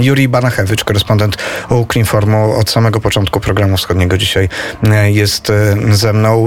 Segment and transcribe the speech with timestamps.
[0.00, 1.36] Juri Banachewicz, korespondent
[1.70, 4.48] Ukrinformu od samego początku programu wschodniego dzisiaj
[5.06, 5.52] jest
[5.90, 6.46] ze mną.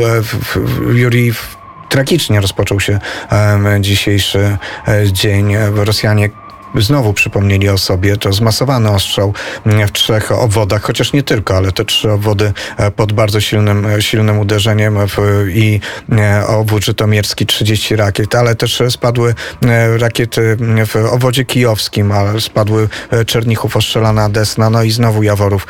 [0.93, 1.33] Juri
[1.89, 2.99] tragicznie rozpoczął się
[3.79, 4.57] dzisiejszy
[5.11, 5.55] dzień.
[5.75, 6.29] Rosjanie
[6.75, 8.17] znowu przypomnieli o sobie.
[8.17, 9.33] To zmasowany ostrzał
[9.65, 14.01] w trzech obwodach, chociaż nie tylko, ale te trzy obwody e, pod bardzo silnym, e,
[14.01, 14.97] silnym uderzeniem
[15.53, 15.79] i
[16.11, 19.35] e, obwód żytomierski 30 rakiet, ale też spadły
[19.97, 20.57] rakiety
[20.87, 22.89] w obwodzie kijowskim, ale spadły
[23.27, 25.67] Czernichów, ostrzelana Desna, no i znowu Jaworów,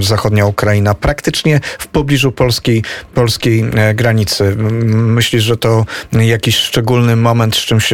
[0.00, 2.82] zachodnia Ukraina, praktycznie w pobliżu polskiej,
[3.14, 4.56] polskiej granicy.
[4.92, 7.92] Myślisz, że to jakiś szczególny moment, z czymś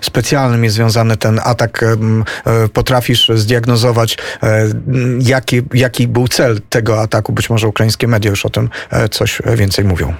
[0.00, 4.68] specjalnym jest związany ten atak e, potrafisz zdiagnozować, e,
[5.20, 7.32] jaki, jaki był cel tego ataku.
[7.32, 10.14] Być może ukraińskie media już o tym e, coś więcej mówią.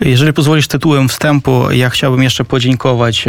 [0.00, 3.24] Jeżeli pozwolisz tytułem wstępu, ja chciałbym jeszcze podziękować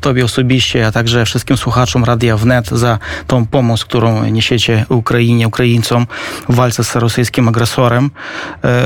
[0.00, 6.06] Tobie osobiście, a także wszystkim słuchaczom Radia Wnet za tą pomoc, którą niesiecie Ukrainie, Ukraińcom
[6.48, 8.10] w walce z rosyjskim agresorem.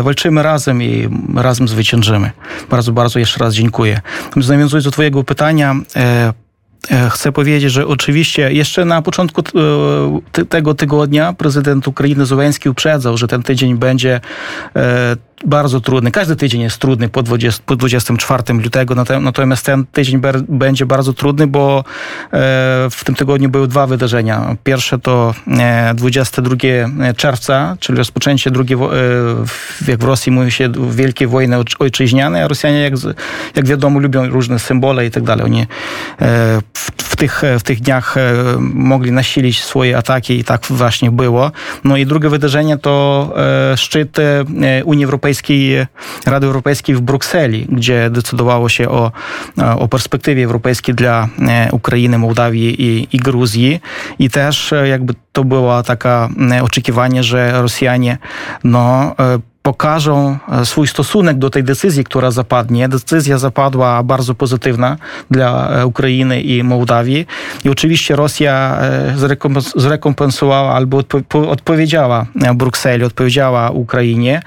[0.03, 2.31] Walczymy razem i razem zwyciężymy.
[2.71, 4.01] Bardzo, bardzo jeszcze raz dziękuję.
[4.37, 5.75] Nawiązując do Twojego pytania,
[7.11, 9.43] chcę powiedzieć, że oczywiście jeszcze na początku
[10.41, 14.21] e, tego tygodnia prezydent Ukrainy Zeleński uprzedzał, że ten tydzień będzie
[14.77, 16.11] e, bardzo trudny.
[16.11, 21.47] Każdy tydzień jest trudny po, 20, po 24 lutego, natomiast ten tydzień będzie bardzo trudny,
[21.47, 22.31] bo e,
[22.91, 24.57] w tym tygodniu były dwa wydarzenia.
[24.65, 25.35] Pierwsze to
[25.95, 28.79] 22 e, czerwca, czyli rozpoczęcie drugiej,
[29.89, 32.95] jak w Rosji mówi się, wielkiej wojny ojczyźnianej, a Rosjanie, jak,
[33.57, 35.45] jak wiadomo, lubią różne symbole i tak dalej.
[35.45, 35.67] Oni e,
[36.75, 38.15] w, w, tych, w tych dniach
[38.59, 41.51] mogli nasilić swoje ataki i tak właśnie było.
[41.85, 43.35] No i drugie wydarzenie to
[43.77, 44.17] szczyt
[44.85, 45.87] Unii Europejskiej Europejskiej,
[46.27, 49.13] Rady Europejskiej w Brukseli, gdzie decydowało się o,
[49.79, 53.81] o perspektywie europejskiej dla e, Ukrainy, Mołdawii i, i Gruzji.
[54.19, 56.29] I też e, jakby to było takie
[56.63, 58.19] oczekiwanie, że Rosjanie
[58.65, 62.89] no, e, pokażą swój stosunek do tej decyzji, która zapadnie.
[62.89, 64.97] Decyzja zapadła bardzo pozytywna
[65.31, 67.27] dla Ukrainy i Mołdawii.
[67.65, 68.79] I oczywiście Rosja
[69.77, 71.03] zrekompensowała albo
[71.49, 74.43] odpowiedziała Brukseli, odpowiedziała Ukrainie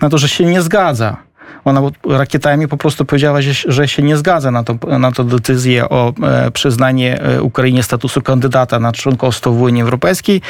[0.00, 1.27] na to, że się nie zgadza
[1.64, 5.88] ona rakietami po prostu powiedziała, że, że się nie zgadza na, to, na to decyzję
[5.88, 10.40] o e, przyznanie e, Ukrainie statusu kandydata na członkostwo w Unii Europejskiej.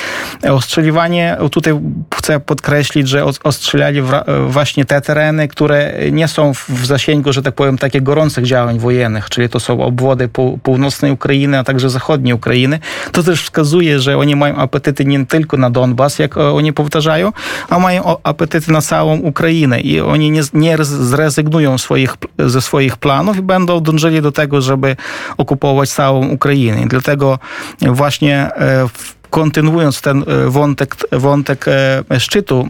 [0.45, 1.81] E, ostrzeliwanie, tutaj
[2.15, 4.03] chcę podkreślić, że ostrzeliali
[4.49, 9.31] właśnie te tereny, które nie są w zasięgu, że tak powiem, takich gorących działań wojennych,
[9.31, 10.29] czyli to są obwody
[10.63, 12.79] północnej Ukrainy, a także zachodniej Ukrainy.
[13.13, 17.33] To też wskazuje, że oni mają apetyty nie tylko na Donbas, jak oni powtarzają,
[17.69, 23.37] a mają apetyty na całą Ukrainę i oni nie, nie zrezygnują swoich, ze swoich planów
[23.37, 24.97] i będą dążyli do tego, żeby
[25.37, 26.83] okupować całą Ukrainę.
[26.83, 27.39] I dlatego
[27.81, 28.89] właśnie e,
[29.31, 32.69] kontynuując ten e, wątek, wątek e, szczytu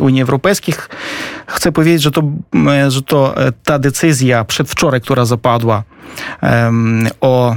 [0.00, 0.74] Unii Europejskiej,
[1.46, 2.22] chcę powiedzieć, że to,
[2.88, 5.82] że to ta decyzja przedwczoraj, która zapadła
[7.20, 7.56] o,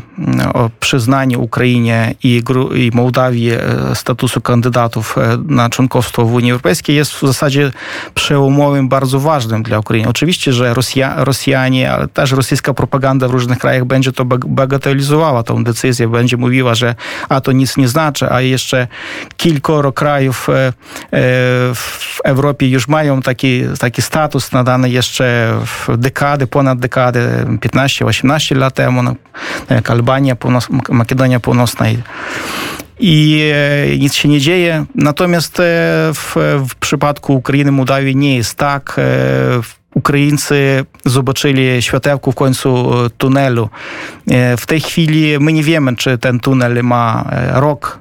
[0.79, 2.43] przyznaniu Ukrainie i,
[2.75, 3.59] i Mołdawii e,
[3.95, 7.71] statusu kandydatów e, na członkostwo w Unii Europejskiej jest w zasadzie
[8.13, 10.09] przełomowym, bardzo ważnym dla Ukrainy.
[10.09, 15.63] Oczywiście, że Rosja, Rosjanie, ale też rosyjska propaganda w różnych krajach będzie to bagatelizowała tą
[15.63, 16.95] decyzję, będzie mówiła, że
[17.29, 18.87] a to nic nie znaczy, a jeszcze
[19.37, 20.73] kilkoro krajów e,
[21.73, 28.55] w Europie już mają taki, taki status nadany jeszcze w dekady, ponad dekadę, 15-18 15
[28.55, 29.15] lat temu, no,
[29.69, 31.85] jak Albania, Północ, Makedonia Północna
[32.99, 34.85] i, e, nic się nie dzieje.
[34.95, 35.63] Natomiast e,
[36.13, 36.35] w,
[36.69, 38.95] w przypadku Ukrainy, Mołdawii nie jest tak.
[38.97, 39.61] E,
[39.95, 43.69] Ukraińcy zobaczyli światełko w końcu tunelu.
[44.57, 47.99] W tej chwili my nie wiemy, czy ten tunel ma rok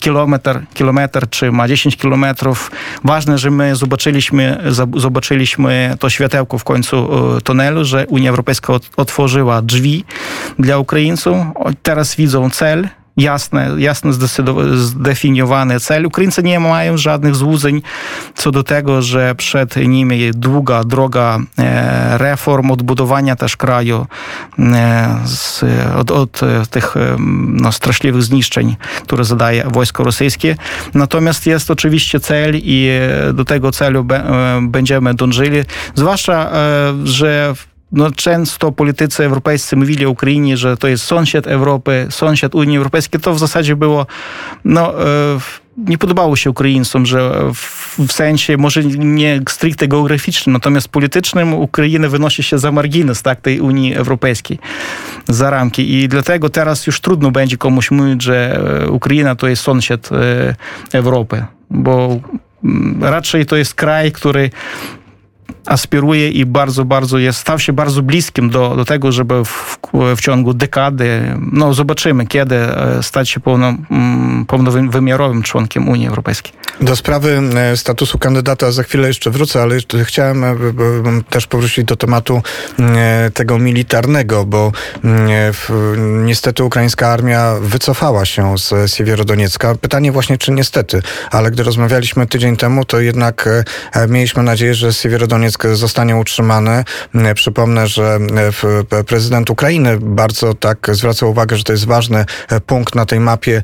[0.00, 2.70] kilometr, kilometr czy ma 10 kilometrów.
[3.04, 4.58] Ważne, że my zobaczyliśmy,
[4.96, 7.08] zobaczyliśmy to światełko w końcu
[7.44, 10.04] tunelu, że Unia Europejska otworzyła drzwi
[10.58, 11.36] dla Ukraińców.
[11.82, 14.12] Teraz widzą cel, jasne, jasno
[14.74, 16.06] zdefiniowany cel.
[16.06, 17.82] Ukraińcy nie mają żadnych złudzeń
[18.34, 24.06] co do tego, że przed nimi długa droga e, reform, odbudowania też kraju
[24.58, 25.64] e, z,
[25.96, 26.40] od, od
[26.70, 27.16] tych e,
[27.52, 30.56] no, straszliwych zniszczeń, które zadaje wojsko rosyjskie.
[30.94, 32.90] Natomiast jest oczywiście cel i
[33.34, 34.06] do tego celu
[34.62, 35.62] będziemy dążyli.
[35.94, 36.50] Zwłaszcza,
[37.04, 37.54] że
[37.92, 43.20] no, często politycy europejscy mówili o Ukrainie, że to jest sąsiad Europy, sąsiad Unii Europejskiej.
[43.20, 44.06] To w zasadzie było
[44.64, 45.38] no, e,
[45.76, 52.08] nie podobało się Ukraińcom, że w, w sensie może nie stricte geograficznym, natomiast politycznym Ukraina
[52.08, 54.58] wynosi się za margines tak, tej Unii Europejskiej,
[55.28, 55.92] za ramki.
[55.92, 58.60] I dlatego teraz już trudno będzie komuś mówić, że
[58.90, 60.10] Ukraina to jest sąsiad
[60.92, 62.20] Europy, bo
[63.00, 64.50] raczej to jest kraj, który
[65.66, 69.78] aspiruje i bardzo, bardzo jest, stał się bardzo bliskim do, do tego, żeby w,
[70.16, 76.52] w ciągu dekady, no zobaczymy, kiedy e, stać się pełno, mm, pełnowymiarowym członkiem Unii Europejskiej.
[76.80, 80.56] Do sprawy e, statusu kandydata za chwilę jeszcze wrócę, ale chciałem e,
[81.30, 82.42] też powrócić do tematu
[83.34, 84.72] tego militarnego, bo
[86.24, 89.74] niestety ukraińska armia wycofała się z Siewierodoniecka.
[89.74, 93.48] Pytanie właśnie, czy niestety, ale gdy rozmawialiśmy tydzień temu, to jednak
[94.08, 96.84] mieliśmy nadzieję, że Siewierodoniec zostanie utrzymany.
[97.34, 98.18] Przypomnę, że
[99.06, 102.24] prezydent Ukrainy bardzo tak zwraca uwagę, że to jest ważny
[102.66, 103.62] punkt na tej mapie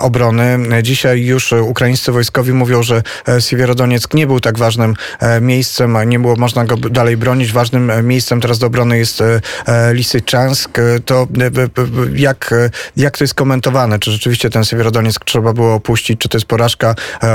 [0.00, 0.58] obrony.
[0.82, 3.02] Dzisiaj już ukraińscy wojskowi mówią, że
[3.38, 4.94] Siewierodonieck nie był tak ważnym
[5.40, 7.52] miejscem, nie było można go dalej bronić.
[7.52, 9.22] Ważnym miejscem teraz do obrony jest
[9.92, 10.78] Lisyczansk.
[11.04, 11.26] To
[12.14, 12.54] jak,
[12.96, 13.98] jak to jest komentowane?
[13.98, 16.20] Czy rzeczywiście ten Siewierodonieck trzeba było opuścić?
[16.20, 16.94] Czy to jest porażka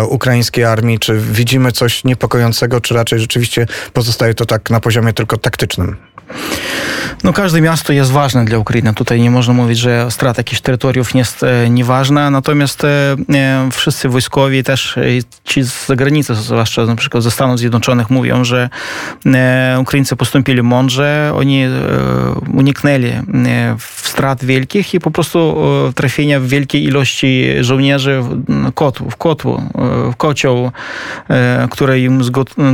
[0.10, 1.00] ukraińskiej armii?
[1.00, 2.81] Czy widzimy coś niepokojącego?
[2.81, 5.97] Czy raczej rzeczywiście pozostaje to tak na poziomie tylko taktycznym.
[7.24, 8.94] No każde miasto jest ważne dla Ukrainy.
[8.94, 14.09] Tutaj nie można mówić, że strata jakichś terytoriów jest e, nieważna, natomiast e, e, wszyscy
[14.09, 14.95] wojskowi też,
[15.44, 18.69] ci z zagranicy, zwłaszcza na przykład ze Stanów Zjednoczonych mówią, że
[19.79, 21.65] Ukraińcy postąpili mądrze, oni
[22.53, 23.12] uniknęli
[24.01, 25.57] strat wielkich i po prostu
[25.95, 29.62] trafienia w wielkiej ilości żołnierzy w kotł, w kotło,
[30.12, 30.71] w kocioł,
[31.71, 32.21] który im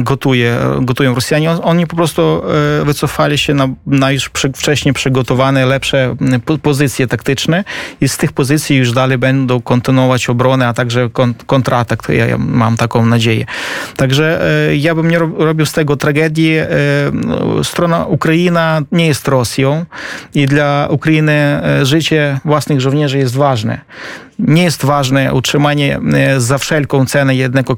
[0.03, 1.51] gotuje, gotują Rosjanie.
[1.51, 2.41] Oni po prostu
[2.85, 6.15] wycofali się na, na już wcześniej przygotowane lepsze
[6.61, 7.63] pozycje taktyczne
[8.01, 11.09] i z tych pozycji już dalej będą kontynuować obronę, a także
[11.45, 12.07] kontratak.
[12.09, 13.45] Ja mam taką nadzieję.
[13.95, 16.57] Także e, ja bym nie robił z tego tragedii.
[16.57, 16.67] E,
[17.13, 19.85] no, strona Ukraina nie jest Rosją
[20.35, 23.81] i dla Ukrainy e, życie własnych żołnierzy jest ważne
[24.39, 25.99] nie jest ważne utrzymanie
[26.37, 27.77] za wszelką cenę jednego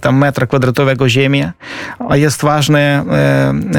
[0.00, 1.44] tam metra kwadratowego ziemi,
[2.08, 3.04] a jest ważne,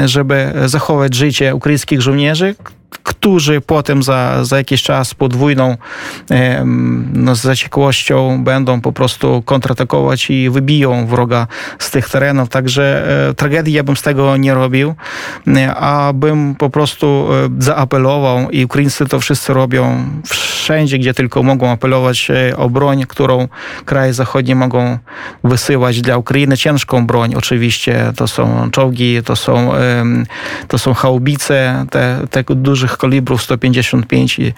[0.04, 0.79] żeby zachować
[1.14, 2.54] życie ukraińskich żołnierzy,
[3.02, 5.76] którzy potem za, za jakiś czas podwójną
[7.12, 11.46] no, zaciekłością będą po prostu kontratakować i wybiją wroga
[11.78, 12.48] z tych terenów.
[12.48, 14.94] Także e, tragedii ja bym z tego nie robił,
[15.46, 20.04] e, a bym po prostu e, zaapelował i Ukraińcy to wszyscy robią
[20.70, 23.48] wszędzie, gdzie tylko mogą apelować o broń, którą
[23.84, 24.98] kraje zachodnie mogą
[25.44, 26.56] wysyłać dla Ukrainy.
[26.56, 29.72] Ciężką broń oczywiście, to są czołgi, to są,
[30.68, 34.52] to są haubice, te, te dużych kalibrów 155 i,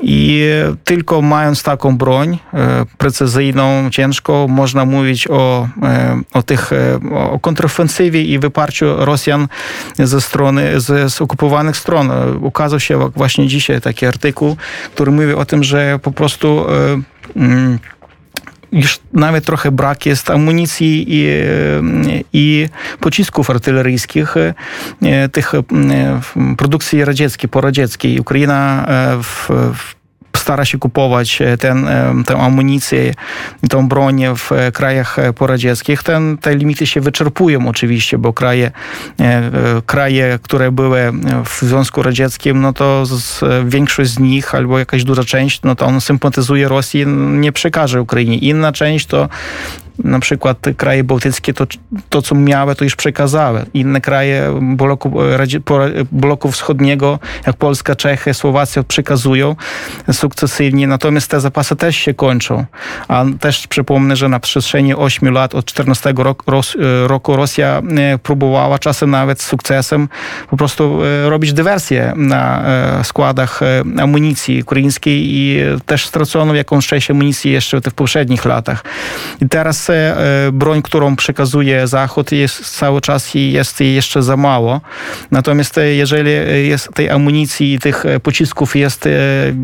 [0.00, 0.44] i
[0.84, 7.38] tylko mając taką broń e, precyzyjną, ciężką, można mówić o, e, o tych, e, o
[7.38, 9.48] kontrofensywie i wyparciu Rosjan
[9.98, 12.10] ze strony, z, z okupowanych stron.
[12.40, 14.56] Ukazał się właśnie dzisiaj taki artykuł,
[14.94, 16.66] który mówi o tym, że po prostu
[17.36, 17.78] mm,
[18.72, 21.26] już nawet trochę brak jest amunicji i,
[22.32, 22.68] i
[23.00, 24.34] pocisków artyleryjskich,
[25.32, 25.52] tych
[26.58, 28.20] produkcji radzieckiej, poradzieckiej.
[28.20, 28.86] Ukraina
[29.22, 29.95] w, w
[30.38, 33.14] stara się kupować e, ten, e, tę amunicję
[33.62, 36.02] i tą broń w e, krajach poradzieckich.
[36.02, 38.70] Ten, te limity się wyczerpują oczywiście, bo kraje,
[39.86, 41.12] kraje, które były
[41.44, 45.86] w Związku Radzieckim, no to z, większość z nich albo jakaś duża część, no to
[45.86, 48.38] on sympatyzuje Rosji, nie przekaże Ukrainie.
[48.38, 49.28] Inna część to
[50.04, 51.66] na przykład kraje bałtyckie to,
[52.08, 53.66] to co miały, to już przekazały.
[53.74, 55.12] Inne kraje bloku,
[56.12, 59.56] bloku wschodniego, jak Polska, Czechy, Słowacja przekazują
[60.12, 62.64] sukcesywnie, natomiast te zapasy też się kończą.
[63.08, 66.44] A też przypomnę, że na przestrzeni 8 lat, od 14 roku,
[67.06, 70.08] roku Rosja e, próbowała czasem nawet z sukcesem
[70.50, 73.60] po prostu e, robić dywersję na e, składach
[73.98, 78.84] amunicji ukraińskiej i też stracono jakąś część amunicji jeszcze w poprzednich latach.
[79.42, 84.80] I teraz E, broń, którą przekazuje Zachód jest cały czas i jest jeszcze za mało.
[85.30, 86.30] Natomiast e, jeżeli
[86.68, 89.08] jest tej amunicji i tych e, pocisków jest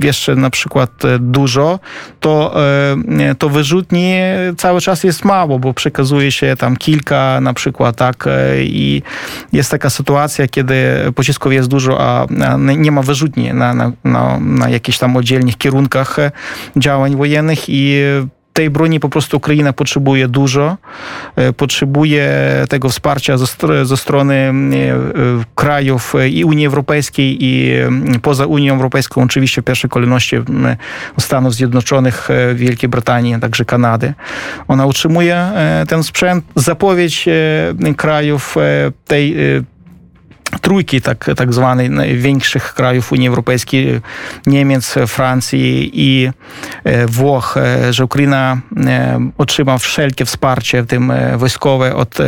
[0.02, 1.79] jeszcze na przykład dużo,
[2.21, 2.55] to,
[3.38, 4.14] to wyrzutni
[4.57, 9.02] cały czas jest mało, bo przekazuje się tam kilka na przykład, tak, i
[9.52, 10.75] jest taka sytuacja, kiedy
[11.14, 12.26] pocisków jest dużo, a
[12.59, 16.17] nie ma wyrzutni na, na, na, na jakichś tam oddzielnych kierunkach
[16.76, 18.02] działań wojennych i
[18.52, 20.76] tej broni po prostu Ukraina potrzebuje dużo,
[21.56, 22.30] potrzebuje
[22.68, 23.47] tego wsparcia ze,
[23.82, 24.52] ze strony
[25.54, 27.73] krajów i Unii Europejskiej i
[28.23, 30.37] poza Unią Europejską, oczywiście w pierwszej kolejności
[31.18, 34.14] Stanów Zjednoczonych, Wielkiej Brytanii, także Kanady.
[34.68, 35.47] Ona utrzymuje
[35.88, 36.44] ten sprzęt.
[36.56, 37.28] Zapowiedź
[37.97, 38.56] krajów
[39.06, 39.37] tej
[40.61, 44.00] trójki tak, tak zwanej największych krajów Unii Europejskiej,
[44.47, 46.30] Niemiec, Francji i
[46.85, 52.18] e, Włoch, e, że Ukraina e, otrzyma wszelkie wsparcie, w tym wojskowe od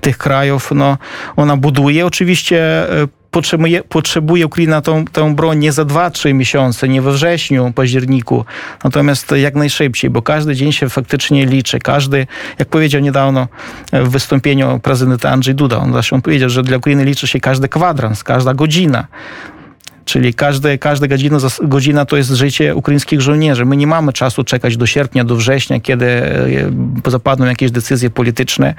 [0.00, 0.70] tych krajów.
[0.74, 0.98] No,
[1.36, 2.86] ona buduje oczywiście
[3.34, 8.44] potrzebuje, potrzebuje Ukraina tą, tą broń nie za 2-3 miesiące, nie we wrześniu, październiku,
[8.84, 11.78] natomiast jak najszybciej, bo każdy dzień się faktycznie liczy.
[11.78, 12.26] Każdy,
[12.58, 13.48] jak powiedział niedawno
[13.92, 18.24] w wystąpieniu prezydenta Andrzej Duda, on zresztą powiedział, że dla Ukrainy liczy się każdy kwadrans,
[18.24, 19.06] każda godzina.
[20.04, 23.64] Czyli każde, każda godzina, godzina to jest życie ukraińskich żołnierzy.
[23.64, 28.74] My nie mamy czasu czekać do sierpnia, do września, kiedy e, zapadną jakieś decyzje polityczne.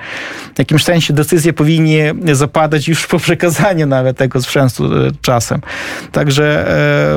[0.55, 1.97] W jakimś sensie decyzje powinni
[2.31, 5.61] zapadać już po przekazaniu nawet tego sprzętu e, czasem.
[6.11, 6.69] Także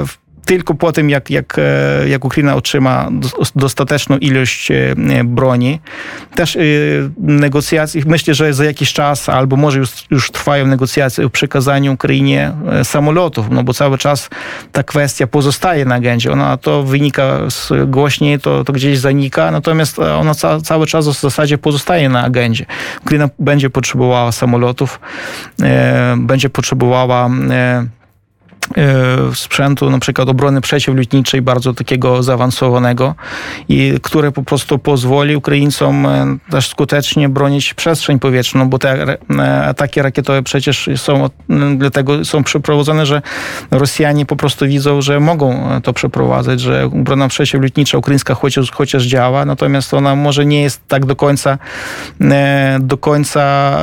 [0.03, 3.09] e, tylko po tym, jak, jak, e, jak Ukraina otrzyma
[3.57, 5.81] dostateczną ilość e, broni.
[6.35, 6.61] Też e,
[7.19, 12.53] negocjacje, myślę, że za jakiś czas, albo może już, już trwają negocjacje o przekazaniu Ukrainie
[12.85, 14.31] samolotów, no bo cały czas
[14.73, 16.33] ta kwestia pozostaje na agendzie.
[16.33, 17.39] Ona to wynika
[17.87, 22.67] głośniej, to, to gdzieś zanika, natomiast ona ca, cały czas w zasadzie pozostaje na agendzie.
[23.01, 25.01] Ukraina będzie potrzebowała samolotów,
[26.17, 27.98] będzie potrzebowała E,
[29.35, 33.15] sprzętu, na przykład obrony przeciwlotniczej, bardzo takiego zaawansowanego
[33.69, 39.65] i które po prostu pozwoli Ukraińcom e, też skutecznie bronić przestrzeń powietrzną, bo te e,
[39.67, 41.31] ataki rakietowe przecież są
[41.77, 43.23] dlatego są przeprowadzone, że
[43.71, 49.45] Rosjanie po prostu widzą, że mogą to przeprowadzać, że obrona przeciwlotnicza ukraińska chociaż, chociaż działa,
[49.45, 51.59] natomiast ona może nie jest tak do końca
[52.81, 53.77] do końca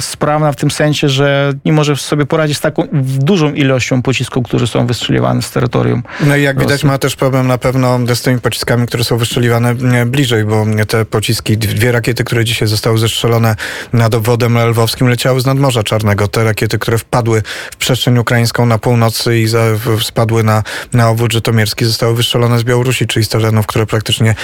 [0.00, 2.82] sprawna w tym sensie, że nie może sobie poradzić z taką
[3.18, 6.02] dużą ilością pocisków pocisków, które są wystrzeliwane z terytorium.
[6.20, 6.68] No i jak Rosji.
[6.68, 9.74] widać ma też problem na pewno z tymi pociskami, które są wystrzeliwane
[10.06, 13.56] bliżej, bo te pociski, dwie rakiety, które dzisiaj zostały zestrzelone
[13.92, 16.28] nad obwodem lwowskim leciały z nadmorza Czarnego.
[16.28, 19.64] Te rakiety, które wpadły w przestrzeń ukraińską na północy i za,
[20.02, 24.34] spadły na, na obwód żytomierski, zostały wystrzelone z Białorusi, czyli z terenów, które praktycznie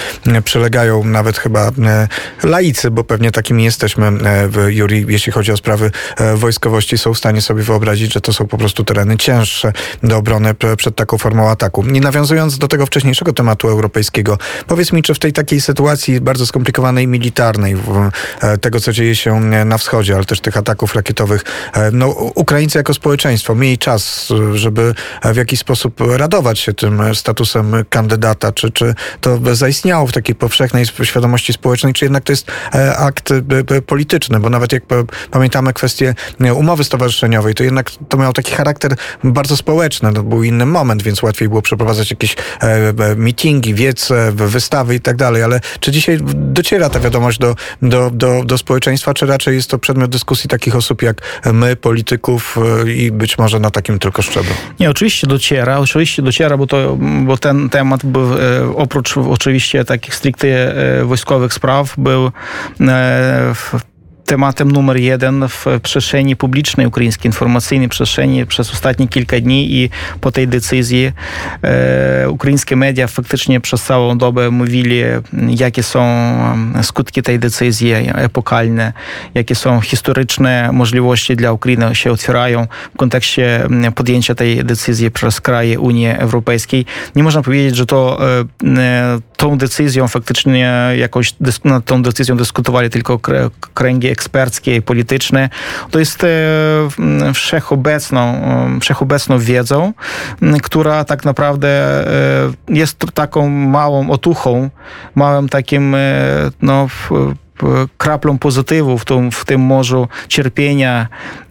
[0.43, 1.71] przylegają nawet chyba
[2.43, 4.11] laicy, bo pewnie takimi jesteśmy,
[4.67, 8.47] Juri, jeśli chodzi o sprawy e, wojskowości, są w stanie sobie wyobrazić, że to są
[8.47, 9.71] po prostu tereny cięższe
[10.03, 11.83] do obrony przed taką formą ataku.
[11.83, 16.45] I nawiązując do tego wcześniejszego tematu europejskiego, powiedz mi, czy w tej takiej sytuacji bardzo
[16.45, 17.75] skomplikowanej militarnej,
[18.41, 22.77] e, tego co dzieje się na wschodzie, ale też tych ataków rakietowych, e, no, Ukraińcy
[22.77, 24.93] jako społeczeństwo mieli czas, żeby
[25.33, 30.85] w jakiś sposób radować się tym statusem kandydata, czy, czy to zaistniało w takiej powszechnej
[31.03, 33.29] świadomości społecznej, czy jednak to jest e, akt
[33.85, 34.83] polityczny, bo nawet jak
[35.31, 36.15] pamiętamy kwestię
[36.55, 40.13] umowy stowarzyszeniowej, to jednak to miało taki charakter bardzo społeczne.
[40.13, 44.99] To był inny moment, więc łatwiej było przeprowadzać jakieś e, e, meetingi, wiece, wystawy i
[44.99, 45.43] tak dalej.
[45.43, 49.77] Ale czy dzisiaj dociera ta wiadomość do, do, do, do społeczeństwa, czy raczej jest to
[49.79, 51.21] przedmiot dyskusji takich osób jak
[51.53, 54.53] my, polityków e, i być może na takim tylko szczeblu?
[54.79, 58.29] Nie, oczywiście dociera, oczywiście dociera, bo, to, bo ten temat był
[58.75, 60.47] oprócz oczywiście takich stricte
[61.05, 62.31] wojskowych spraw, był
[63.55, 63.94] w
[64.25, 69.89] tematem numer jeden w przestrzeni publicznej ukraińskiej, informacyjnej przestrzeni przez ostatnie kilka dni i
[70.21, 71.11] po tej decyzji
[71.61, 75.01] e, ukraińskie media faktycznie przez całą dobę mówili,
[75.47, 76.05] jakie są
[76.81, 78.93] skutki tej decyzji epokalne,
[79.33, 85.79] jakie są historyczne możliwości dla Ukrainy się otwierają w kontekście podjęcia tej decyzji przez kraje
[85.79, 86.85] Unii Europejskiej.
[87.15, 88.19] Nie można powiedzieć, że to
[88.63, 93.19] e, tą decyzją faktycznie jakoś nad tą decyzją dyskutowali tylko
[93.73, 95.49] kręgi eksperckie i polityczne.
[95.91, 96.27] To jest e,
[97.33, 99.93] wszechobecną, e, wszechobecną wiedzą,
[100.63, 104.69] która tak naprawdę e, jest taką małą otuchą,
[105.15, 105.95] małym takim
[106.61, 106.87] no,
[109.05, 111.07] tym, w tym morzu cierpienia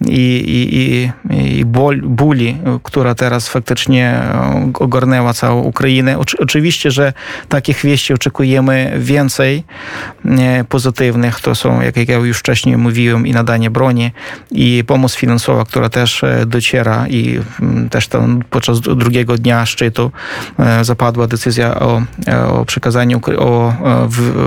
[0.06, 6.18] i, i, i, i ból, bóli, która teraz faktycznie e, ogarnęła całą Ukrainę.
[6.18, 7.12] oczywiście, że
[7.48, 9.64] takich wieści oczekujemy więcej
[10.24, 11.40] e, pozytywnych.
[11.40, 14.12] To są, jak ja już wcześniej mówiłem, i nadanie broni,
[14.50, 17.40] i pomoc finansowa, która też e, dociera i
[17.90, 20.10] też tam podczas drugiego dnia szczytu
[20.82, 22.02] zapadła decyzja o,
[22.66, 23.72] przekazaniu, o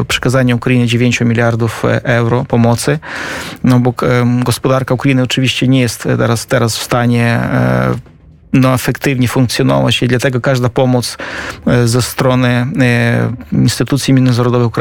[0.07, 2.99] przekazaniu Ukrainie 9 miliardów miliardów e, euro pomocy,
[3.63, 3.93] no bo
[4.43, 7.95] gospodarka Ukrainy oczywiście nie jest teraz, teraz w stanie e,
[8.53, 11.17] no, efektywnie funkcjonować i dlatego każda pomoc
[11.67, 12.67] e, ze strony e,
[13.51, 14.71] instytucji międzynarodowych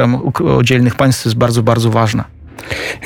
[0.59, 2.36] oddzielnych państw jest bardzo, bardzo ważna.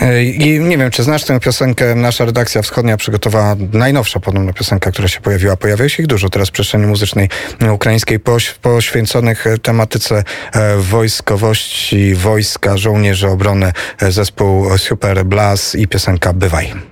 [0.00, 1.94] E, I nie wiem, czy znasz tę piosenkę.
[1.94, 5.56] Nasza redakcja wschodnia przygotowała najnowsza podobno piosenka, która się pojawiła.
[5.56, 7.28] Pojawia się ich dużo teraz w przestrzeni muzycznej
[7.72, 10.24] ukraińskiej poś poświęconych tematyce
[10.78, 13.72] wojskowości, wojska, żołnierzy obrony,
[14.08, 16.72] zespół Super Blast i piosenka Bywaj.